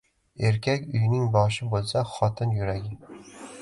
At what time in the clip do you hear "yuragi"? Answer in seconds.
2.61-3.19